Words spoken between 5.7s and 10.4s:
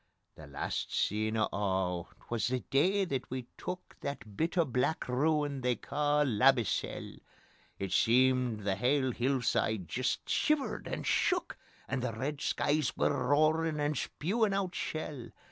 ca' Labbiesell. It seemed the hale hillside jist